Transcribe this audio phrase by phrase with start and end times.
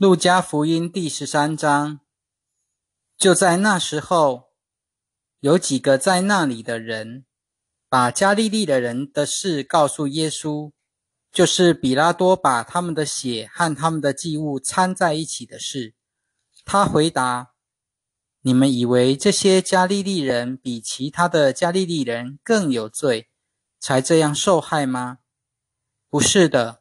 [0.00, 2.00] 路加福音第十三章，
[3.18, 4.44] 就在那时候，
[5.40, 7.26] 有几个在那里的人，
[7.86, 10.72] 把加利利的人的事告诉耶稣，
[11.30, 15.94] 就是比拉多把他们的血和他们的祭物掺在一起的事。
[16.64, 17.52] 他回答
[18.40, 23.28] ：“你们以为这些加利利人比其他的加利利人更有罪，
[23.78, 25.18] 才这样受害吗？
[26.08, 26.80] 不是的，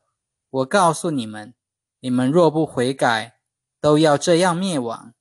[0.49, 1.53] 我告诉你们。”
[2.01, 3.39] 你们若不悔改，
[3.81, 5.13] 都要这样灭亡；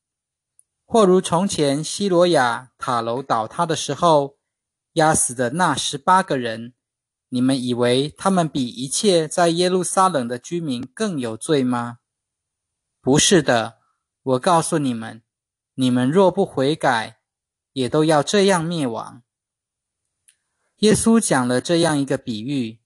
[0.86, 4.38] 或如从前希罗亚塔楼倒塌的时候，
[4.92, 6.74] 压死的那十八个人，
[7.30, 11.98] 你们以为他们比一切在耶路撒冷的居民更有罪吗？
[13.00, 13.78] 不是的，
[14.22, 15.22] 我告诉你们，
[15.74, 17.18] 你们若不悔改，
[17.72, 19.22] 也都要这样灭亡。
[20.78, 22.78] 耶稣讲了这样一个比喻。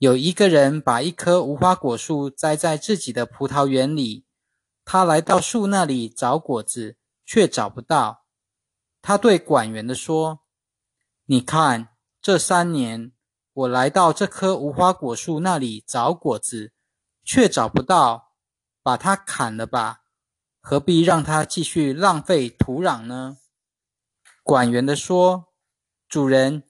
[0.00, 4.24] 有一个人把一棵无花果树栽在自己的葡萄园里，
[4.82, 6.96] 他来到树那里找果子，
[7.26, 8.24] 却找不到。
[9.02, 10.40] 他对管园的说
[11.28, 11.88] ：“你看，
[12.22, 13.12] 这三年
[13.52, 16.72] 我来到这棵无花果树那里找果子，
[17.22, 18.32] 却找不到，
[18.82, 20.00] 把它砍了吧，
[20.62, 23.36] 何必让它继续浪费土壤呢？”
[24.42, 25.52] 管园的说
[26.08, 26.62] ：“主人，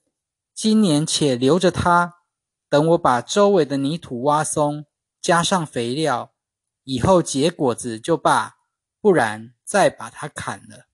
[0.53, 2.17] 今年且留着它。”
[2.71, 4.87] 等我把周围的泥土挖松，
[5.21, 6.33] 加上肥料，
[6.85, 8.59] 以后结果子就罢；
[9.01, 10.87] 不然，再把它砍了。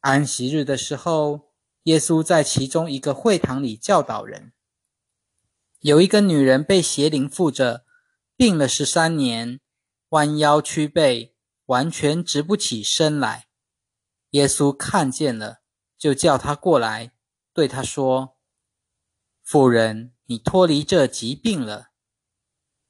[0.00, 1.52] 安息日的时候，
[1.84, 4.52] 耶稣在其中一个会堂里教导人。
[5.78, 7.84] 有一个女人被邪灵附着，
[8.36, 9.60] 病了十三年，
[10.08, 13.46] 弯腰屈背，完全直不起身来。
[14.30, 15.60] 耶稣看见了，
[15.96, 17.12] 就叫她过来，
[17.52, 18.36] 对她说
[19.44, 21.90] ：“妇人。”你脱离这疾病了。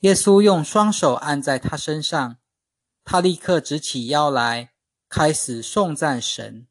[0.00, 2.36] 耶稣用双手按在他身上，
[3.04, 4.72] 他立刻直起腰来，
[5.08, 6.66] 开始颂赞神。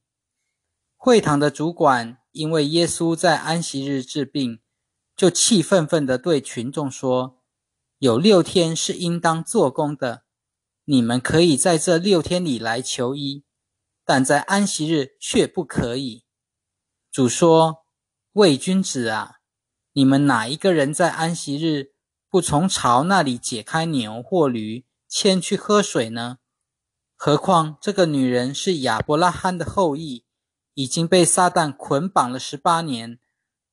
[0.96, 4.60] 会堂的主管因为耶稣在安息日治病，
[5.16, 7.42] 就气愤愤地对群众说
[8.00, 10.26] ：“有六天是应当做工的，
[10.86, 13.46] 你们可以在这六天里来求医，
[14.04, 16.26] 但在安息日却不可以。”
[17.12, 17.86] 主说
[18.34, 19.36] ：“伪君子啊！”
[19.98, 21.94] 你们哪一个人在安息日
[22.30, 26.40] 不从巢那里解开牛或驴，牵去喝水呢？
[27.16, 30.26] 何况这个女人是亚伯拉罕的后裔，
[30.74, 33.20] 已经被撒旦捆绑了十八年，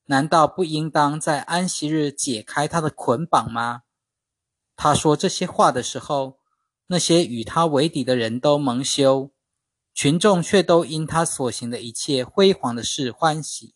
[0.05, 3.83] 难道不应当在安息日解开她的捆绑吗？
[4.77, 6.39] 他说这些话的时候，
[6.87, 9.33] 那些与他为敌的人都蒙羞，
[9.93, 13.75] 群众却都因他所行的一切辉煌的事欢喜。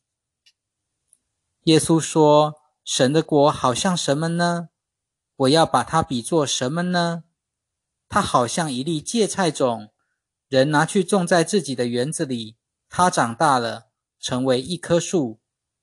[1.66, 2.54] 耶稣说
[2.86, 4.68] ：“神的国好像什么呢？
[5.34, 7.24] 我要把它比作什么呢？
[8.08, 9.88] 它好像一粒芥菜种，
[10.46, 12.56] 人拿去种在自己的园子里。
[12.88, 13.88] 它长大了，
[14.20, 15.40] 成为一棵树，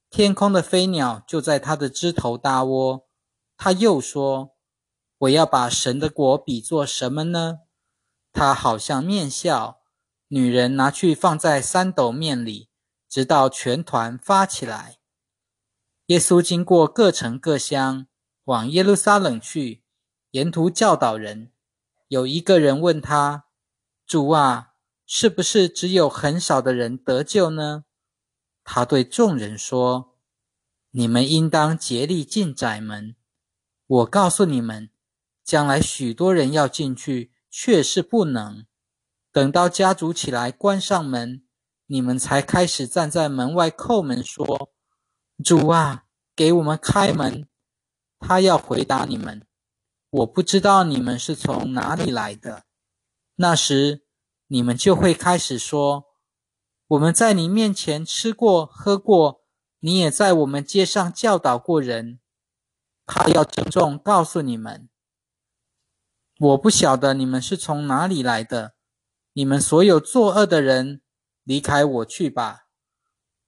[0.10, 3.06] 天空的飞鸟就在它的枝头搭窝。”
[3.60, 4.56] 他又说
[5.20, 7.60] ：“我要把神的国比作什么呢？
[8.32, 9.82] 它好像面笑，
[10.30, 12.70] 女人拿去放在三斗面里，
[13.10, 15.00] 直到全团发起来。”
[16.13, 18.06] 耶稣经过各城各乡，
[18.44, 19.81] 往耶路撒冷去，
[20.29, 21.51] 沿途教导人。
[22.07, 23.46] 有一个人问他
[24.06, 24.73] ：“主啊，
[25.07, 27.85] 是不是只有很少的人得救呢？”
[28.63, 30.13] 他对众人说
[30.91, 33.16] ：“你们应当竭力进窄门。
[33.88, 34.91] 我告诉你们，
[35.44, 38.68] 将来许多人要进去，却是不能。
[39.31, 41.44] 等到家族起来关上门，
[41.88, 44.69] 你们才开始站在门外叩门说。”
[45.44, 46.03] 主啊，
[46.36, 47.48] 给我们开门！
[48.20, 49.46] 他要回答你们
[50.10, 52.64] ：“我不知道你们是从哪里来的。”
[53.36, 54.06] 那时，
[54.48, 56.06] 你们就会开始说
[56.88, 59.42] ：“我们在你面前吃过、喝过，
[59.80, 62.20] 你也在我们街上教导过人。”
[63.06, 64.90] 他要郑重告诉你们
[66.40, 68.76] ：“我不晓得你们是从哪里来的。
[69.34, 71.02] 你们所有作恶的人，
[71.44, 72.68] 离开我去吧。”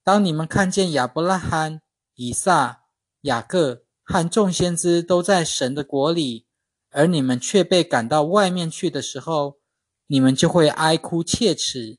[0.04, 1.80] 当你们看见亚伯拉罕、
[2.16, 2.82] 以撒、
[3.20, 6.46] 雅各和众先知都在神的国里，
[6.90, 9.60] 而你们却被赶到外面去的时候，
[10.08, 11.98] 你们就会哀哭切齿。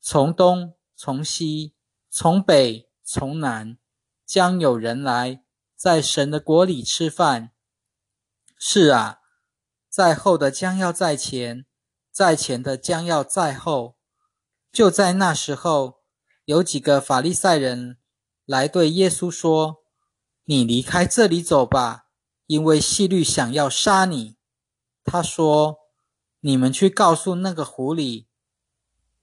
[0.00, 1.74] 从东、从西、
[2.08, 3.76] 从北、从南，
[4.24, 5.44] 将有人来
[5.76, 7.52] 在神的国里吃饭。
[8.58, 9.20] 是啊，
[9.88, 11.66] 在后的将要在前，
[12.10, 13.96] 在前的将要在后。
[14.72, 16.00] 就在那时候。
[16.46, 17.98] 有几个法利赛人
[18.50, 19.76] 来对耶稣说
[20.46, 22.06] ：“你离开这里走吧，
[22.48, 24.38] 因为希律想要杀你。”
[25.06, 25.76] 他说
[26.42, 28.26] ：“你们去告诉那个狐狸，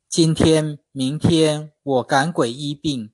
[0.08, 3.12] 今天、明天我赶鬼医病，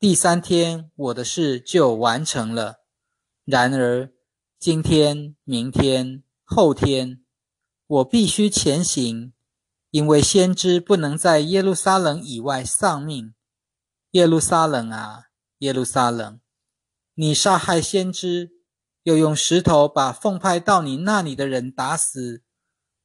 [0.00, 2.78] 第三天我的事就完成了。
[3.44, 4.10] 然而，
[4.58, 7.22] 今天、明天、后天，
[7.86, 9.32] 我必须前行，
[9.90, 13.32] 因为先知不能在耶路撒冷以外丧命。
[14.10, 15.26] 耶路撒冷啊，
[15.62, 16.40] 耶路撒冷，
[17.14, 18.50] 你杀害先知，
[19.04, 22.42] 又用石头把奉派到你那里的人打死。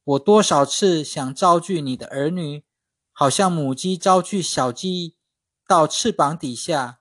[0.02, 2.64] 我多少次想招聚你的儿女，
[3.12, 5.16] 好像母鸡招聚小鸡
[5.68, 6.98] 到翅膀底下，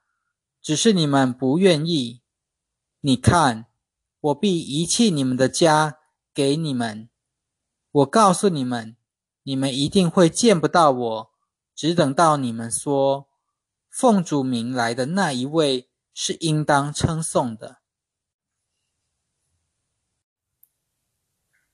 [0.61, 2.21] 只是你们不愿意。
[2.99, 3.65] 你看，
[4.19, 5.97] 我必遗弃你们的家
[6.35, 7.09] 给你们。
[7.89, 8.95] 我告诉你们，
[9.41, 11.31] 你们一定会见不到我，
[11.73, 13.27] 只等到你们说
[13.99, 17.79] 奉主名来的那一位是应当称颂的。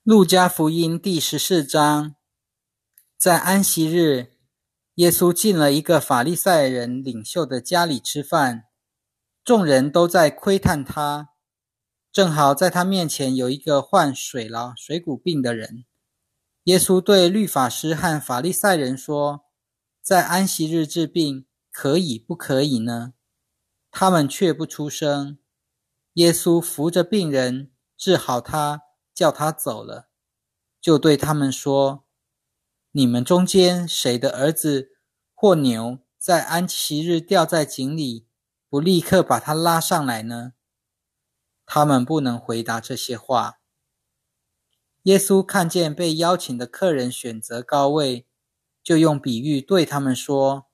[0.04, 2.16] 路加福音第十四章，
[3.18, 4.38] 在安息日，
[4.94, 8.68] 耶稣进了一个法利赛人领袖的家里吃饭，
[9.44, 11.32] 众人都在窥探他。
[12.10, 15.84] 正好在他面前有一个患水痨、水谷病的人。
[16.64, 19.44] 耶稣对律法师和法利赛人说
[20.02, 23.16] ：“在安息日治病，可以不可以呢？”
[23.92, 25.38] 他们却不出声。
[26.14, 28.84] 耶稣扶着病人，治好他。
[29.16, 30.10] 叫他走了，
[30.82, 32.08] 就对他们说
[32.94, 34.98] ：“你们中间谁的儿子
[35.36, 38.26] 或牛在安息日掉在井里，
[38.68, 40.54] 不立刻把他拉上来呢？”
[41.68, 43.60] 他们不能回答这些话。
[45.04, 48.26] 耶稣看见被邀请的客人选择高位，
[48.82, 50.66] 就用比喻对他们说：“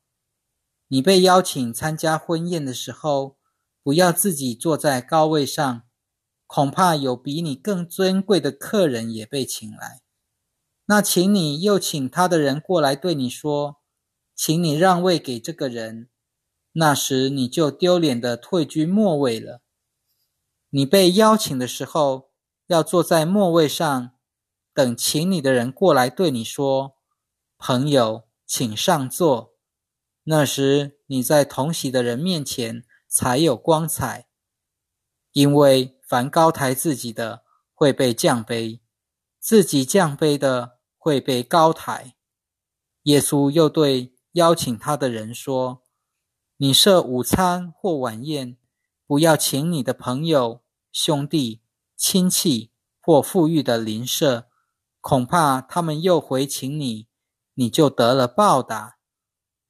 [0.90, 3.38] 你被邀请参加婚宴的时候，
[3.82, 5.82] 不要自己坐在高位上。”
[6.52, 10.02] 恐怕有比你更尊贵的客人也被请来，
[10.88, 13.78] 那请你又请他的人过来对你说
[14.34, 16.10] ：“请你让位给这个人。”
[16.74, 19.62] 那时你就丢脸的退居末位了。
[20.72, 22.32] 你被邀请的时候，
[22.66, 24.12] 要坐在末位上，
[24.74, 26.96] 等请你的人过来对你说
[27.60, 29.54] ：“朋友，请上座。”
[30.30, 34.28] 那时你在同席的人面前才有光彩，
[35.34, 35.96] 因为。
[36.10, 38.80] 凡高抬自己的，会被降卑；
[39.40, 42.16] 自己降卑的，会被高抬。
[43.04, 45.84] 耶稣又对邀请他的人说
[46.58, 48.58] ：“你设午餐或晚宴，
[49.06, 51.62] 不要请你的朋友、兄弟、
[51.96, 54.48] 亲戚或富裕的邻舍，
[55.00, 57.08] 恐怕他们又回请你，
[57.54, 58.99] 你就得了报答。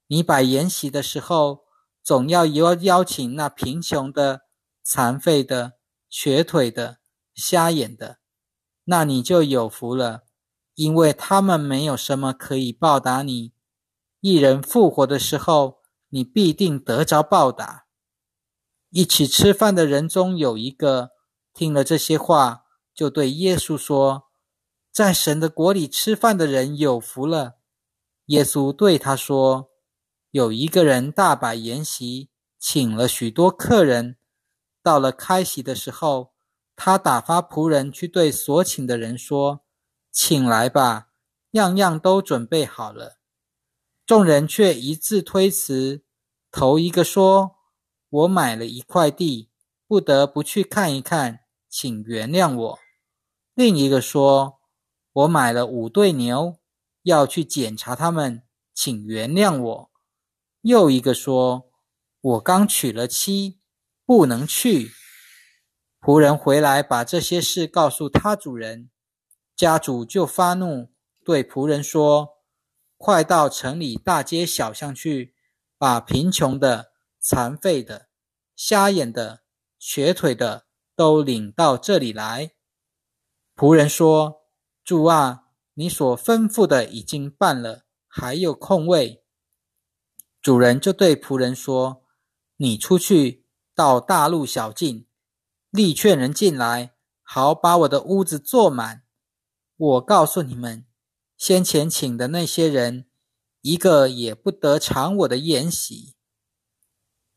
[0.10, 1.62] 你摆筵席的时候，
[2.04, 4.42] 总要邀邀请那贫穷的、
[4.84, 5.80] 残废的。”
[6.12, 6.98] 瘸腿的、
[7.36, 8.18] 瞎眼的，
[8.86, 10.24] 那你就有福了，
[10.74, 13.54] 因为他们没有什么可以报答你。
[14.20, 15.78] 一人复活的时候，
[16.08, 17.86] 你必定得着报答。
[18.90, 21.12] 一起吃饭的人中有一个
[21.54, 24.32] 听了这些话，就对耶稣说
[24.92, 27.60] ：“在神的国里吃饭的人有福了。”
[28.26, 29.69] 耶稣对他说
[30.32, 32.30] ：“有一个人大摆筵席，
[32.60, 34.18] 请了许多客人。”
[34.84, 36.34] 到了开席的时候，
[36.76, 39.66] 他打发仆人去对所请的人说
[40.12, 41.10] ：“请来吧，
[41.52, 43.20] 样样都准备好了。”
[44.06, 46.04] 众人却一致推辞。
[46.52, 47.58] 头一个说
[48.10, 49.50] ：“我买了一块地，
[49.88, 52.80] 不得不去看一看，请原谅我。”
[53.54, 54.60] 另一个说
[55.12, 56.58] ：“我买了五对牛，
[57.04, 58.44] 要去检查他们，
[58.74, 59.89] 请原谅我。”
[60.70, 61.72] 又一个说
[62.22, 63.58] ：“我刚娶了妻。”
[64.06, 64.92] 不能去。
[66.00, 68.90] 仆人回来把这些事告诉他主人，
[69.56, 70.92] 家主就发怒，
[71.24, 72.38] 对仆人说
[72.98, 75.36] ：“快到城里大街小巷去，
[75.78, 78.10] 把贫穷的、残废的、
[78.56, 79.42] 瞎眼的、
[79.78, 82.54] 瘸腿的都领到这里来。”
[83.56, 84.42] 仆人说
[84.84, 85.46] ：“主啊，
[85.76, 89.24] 你所吩咐的已经办了，还有空位。”
[90.42, 92.04] 主人就对仆人说
[92.58, 93.46] ：“你出去。”
[93.80, 95.06] 到大路小径，
[95.70, 99.04] 力劝人进来，好把我的屋子坐满。
[99.78, 100.86] 我告诉你们，
[101.38, 103.06] 先前请的那些人，
[103.62, 106.16] 一个也不得尝我的宴席。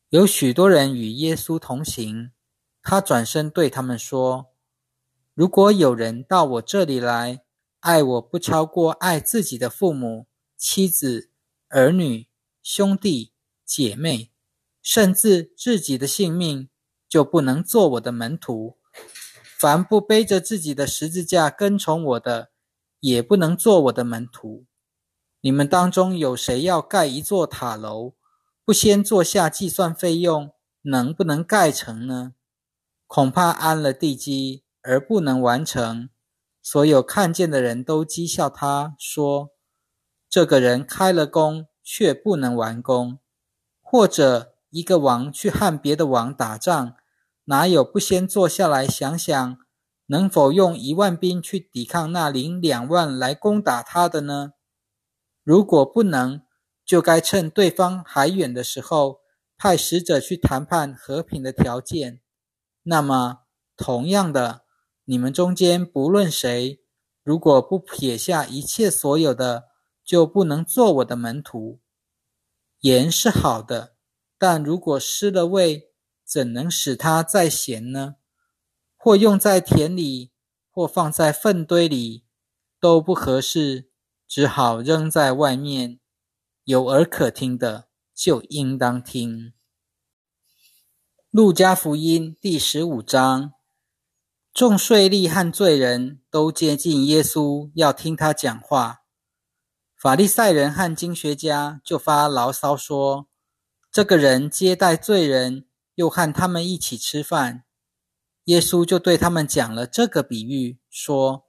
[0.09, 2.31] 有许多人与耶稣同行，
[2.81, 4.47] 他转身对他们说
[5.33, 7.45] ：“如果有人到我这里来，
[7.79, 11.31] 爱我不超过爱自己的父母、妻子、
[11.69, 12.27] 儿女、
[12.63, 14.31] 兄弟、姐妹。”
[14.81, 16.69] 甚至自己的性命
[17.07, 18.77] 就不能做我的门徒。
[19.57, 22.51] 凡不背着自己的十字架跟从我的，
[22.99, 24.65] 也不能做我的门徒。
[25.39, 28.15] 你们当中有谁要盖一座塔楼，
[28.65, 30.51] 不先坐下计算费用，
[30.81, 32.33] 能不能盖成呢？
[33.07, 36.09] 恐怕安了地基而不能完成。
[36.61, 39.51] 所有看见的人都讥笑他，说
[40.29, 43.19] ：“这个人开了工，却不能完工。”
[43.81, 46.95] 或者一个王去和别的王打仗，
[47.45, 49.57] 哪有不先坐下来想想，
[50.07, 54.53] 能否用一万兵去抵抗那领两万来攻打他的呢？
[55.43, 56.41] 如果不能，
[56.85, 59.19] 就该趁对方还远的时候，
[59.57, 62.21] 派使者去谈判和平的条件。
[62.83, 63.41] 那么，
[63.77, 64.63] 同样的，
[65.05, 66.81] 你们中间不论谁，
[67.23, 69.65] 如果不撇下一切所有的，
[70.03, 71.79] 就不能做我的门徒。
[72.81, 73.95] 盐是好的，
[74.37, 75.91] 但如果失了味，
[76.25, 78.15] 怎能使它再咸呢？
[78.97, 80.31] 或用在田里，
[80.69, 82.25] 或放在粪堆里，
[82.79, 83.89] 都不合适。
[84.27, 85.99] 只好扔在外面。
[86.63, 89.53] 有耳可听的，就应当听。
[91.29, 93.53] 路加福音第十五章，
[94.51, 99.02] 众税吏和罪人都接近耶稣，要听他讲话。
[100.03, 103.29] 法利赛人和经学家就发牢骚说
[103.89, 107.63] ：“这个人接待罪人，又和他们一起吃饭。”
[108.51, 111.45] 耶稣就对他们讲了这个比喻，说。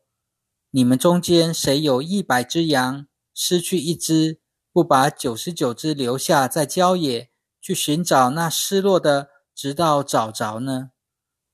[0.71, 4.41] 你们中间谁有一百只羊，失去一只，
[4.73, 10.93] 不把九十九只留下在郊野，去寻找那失落的，直到找着呢？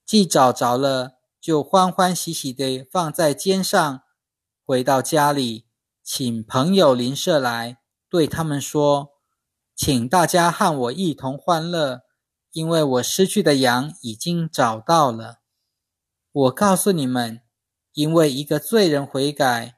[0.05, 4.03] 既找着了，就欢欢喜喜地放在肩上，
[4.67, 5.65] 回到家里，
[6.13, 9.13] 请朋友邻舍来，对他们说
[9.77, 12.01] ：“请大家和我一同欢乐，
[12.51, 15.37] 因为我失去的羊已经找到了。”
[16.33, 17.43] 我告诉你们。
[17.93, 19.77] 因为一个罪人悔改，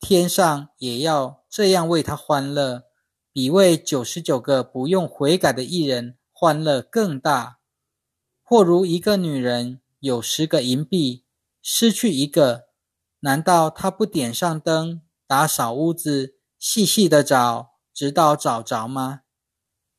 [0.00, 2.84] 天上也要这样为他欢乐，
[3.30, 7.58] 比为九十九个不用悔改的艺人欢乐更大。
[8.42, 11.26] 或如一个女人有十个银币，
[11.60, 12.68] 失去一个，
[13.20, 19.20] 难道她不点上灯，打扫屋子，细细的找，直到找着吗？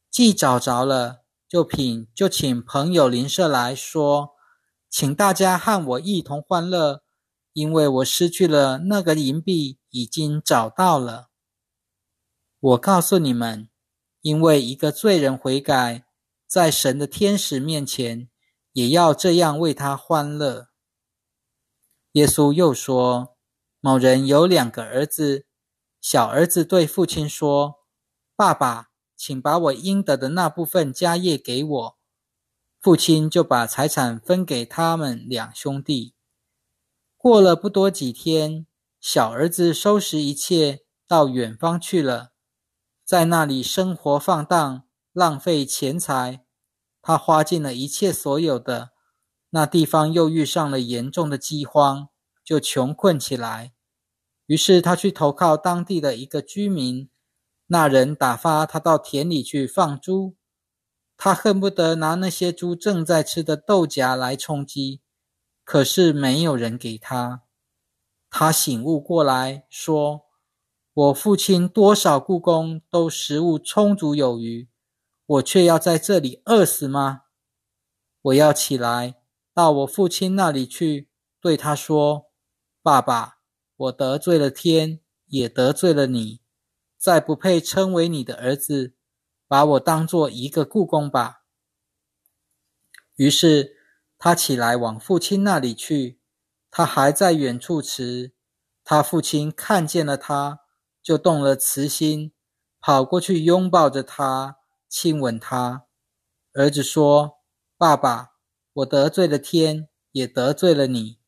[0.10, 4.36] 既找着了，就品就请朋友邻舍来说，
[4.90, 7.04] 请大家和我一同欢乐。
[7.54, 11.30] 因为我失去了那个银币，已经找到了。
[12.60, 13.70] 我告诉你们，
[14.20, 16.06] 因为一个罪人悔改，
[16.46, 18.30] 在神的天使面前，
[18.74, 20.68] 也要这样为他欢乐。
[22.12, 23.35] 耶稣又说
[23.86, 25.46] ：“某人有两个儿子，
[26.02, 27.82] 小儿子对父亲说
[28.36, 31.98] ：‘爸爸，请把我应得的那部分家业给我。’
[32.82, 36.16] 父亲就把财产分给他们两兄弟。”
[37.16, 38.66] 过了不多几天，
[39.00, 42.32] 小儿子收拾一切，到远方去了，
[43.06, 46.44] 在那里生活放荡，浪费钱财。
[47.04, 48.94] 他花尽了一切所有的，
[49.52, 52.10] 那地方又遇上了严重的饥荒，
[52.44, 53.74] 就穷困起来。
[54.46, 57.10] 于是他去投靠当地的一个居民，
[57.68, 60.36] 那人打发他到田里去放猪，
[61.18, 65.02] 他恨不得拿那些猪正在吃的豆荚来充饥。
[65.64, 67.42] 可是没有人给他，
[68.30, 70.28] 他醒悟过来说
[70.94, 74.70] ：“我父亲多少故宫都食物充足有余，
[75.26, 77.24] 我却要在这里饿死吗？
[78.22, 79.16] 我要起来
[79.56, 81.10] 到我父亲那里去，
[81.42, 82.28] 对他说
[82.84, 83.35] ：‘爸爸，
[83.76, 86.42] 我得罪了天，也得罪了你，
[86.98, 88.96] 再不配称为你的儿子，
[89.48, 91.44] 把我当做一个故宫吧。’
[93.16, 93.74] 于是。”
[94.18, 96.22] 他起来往父亲那里去，
[96.72, 98.34] 他还在远处时。
[98.84, 100.62] 他父亲看见了他，
[101.04, 102.32] 就动了慈心，
[102.80, 105.86] 跑过去拥抱着他，亲吻他。
[106.54, 107.40] 儿子说
[107.78, 108.36] ：“爸爸，
[108.72, 111.20] 我得罪了天，也得罪了你，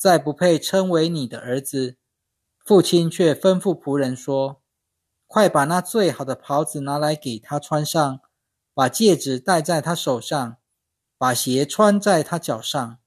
[0.00, 1.98] 再不配称为你的儿子。”
[2.64, 4.62] 父亲却吩咐仆人说
[5.28, 8.20] ：“快把那最好的袍子拿来给他穿上，
[8.72, 10.56] 把戒指戴在他手上。”
[11.20, 12.98] 把鞋穿在他脚上，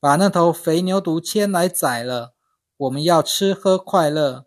[0.00, 2.34] 把那头肥牛犊牵来宰了。
[2.78, 4.46] 我们要吃喝快乐，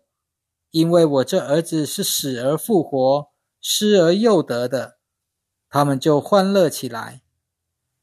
[0.72, 3.28] 因为我这儿子是死而复活、
[3.60, 4.98] 失而又得的。
[5.70, 7.22] 他们就欢乐起来。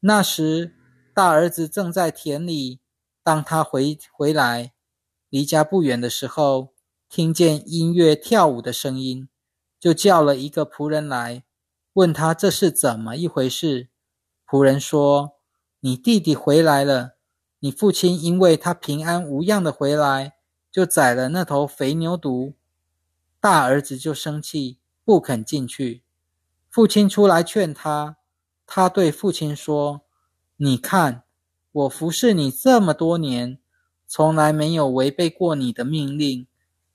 [0.00, 0.74] 那时，
[1.14, 2.80] 大儿子正在田里。
[3.26, 4.72] 当他回回来，
[5.30, 6.72] 离家不远的时候，
[7.08, 9.28] 听见音乐跳舞的声音，
[9.80, 11.42] 就叫了一个仆人来，
[11.94, 13.88] 问他这是怎么一回事。
[14.48, 15.32] 仆人说
[15.82, 17.16] ：“你弟弟回来了，
[17.58, 20.36] 你父亲因为他平安无恙的回来，
[20.70, 22.54] 就宰了那头肥牛犊。
[23.40, 26.04] 大儿子就生气，不肯进去。
[26.70, 28.18] 父亲出来劝他，
[28.64, 30.02] 他对父亲说
[30.58, 31.24] ：“你看，
[31.76, 33.58] 我服侍你这么多年，
[34.06, 36.46] 从来没有违背过你的命令。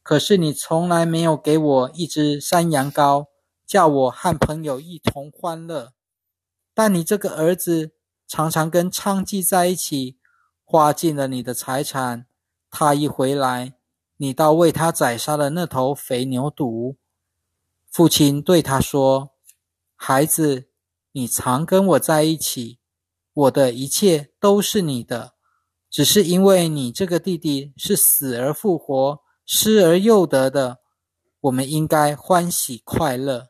[0.01, 3.27] 可是你从来没有给我一只山羊羔，
[3.63, 5.93] 叫我和朋友一同欢乐。
[6.73, 7.91] 但你这个儿子
[8.27, 10.17] 常常跟娼妓在一起，
[10.63, 12.25] 花尽了你的财产。
[12.71, 13.75] 他一回来。”
[14.17, 16.95] 你倒为他宰杀了那头肥牛犊。
[17.89, 19.31] 父亲对他说
[19.95, 20.67] ：“孩子，
[21.13, 22.77] 你常跟我在一起，
[23.33, 25.33] 我的一切都是你的。
[25.89, 30.79] 只是因为你这个弟弟是死而复活、失而又得的，
[31.41, 33.49] 我们应该欢喜快乐。”